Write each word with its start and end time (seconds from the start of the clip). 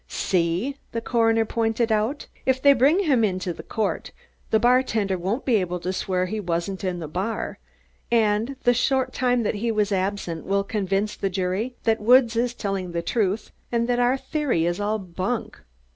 "See!" 0.07 0.77
the 0.93 0.99
coroner 0.99 1.45
pointed 1.45 1.91
out. 1.91 2.25
"If 2.43 2.59
they 2.59 2.73
bring 2.73 3.01
him 3.03 3.23
into 3.23 3.53
court, 3.61 4.11
the 4.49 4.59
bartender 4.59 5.15
won't 5.15 5.45
be 5.45 5.57
able 5.57 5.79
to 5.79 5.93
swear 5.93 6.25
he 6.25 6.39
wasn't 6.39 6.83
in 6.83 6.97
the 6.97 7.07
bar 7.07 7.59
and 8.11 8.55
the 8.63 8.73
short 8.73 9.13
time 9.13 9.43
that 9.43 9.53
he 9.53 9.71
was 9.71 9.91
absent 9.91 10.43
will 10.47 10.63
convince 10.63 11.15
the 11.15 11.29
jury 11.29 11.75
that 11.83 12.01
Woods 12.01 12.35
is 12.35 12.55
telling 12.55 12.93
the 12.93 13.03
truth 13.03 13.51
and 13.71 13.87
that 13.87 13.99
our 13.99 14.17
theory 14.17 14.65
is 14.65 14.79
all 14.79 14.97
bunk." 14.97 15.61